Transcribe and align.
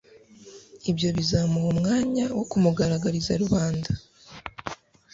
Ibyo 0.91 1.09
bizamuha 1.17 1.67
umwanya 1.73 2.25
wo 2.37 2.43
kumugaragariza 2.51 3.31
rubanda. 3.43 3.89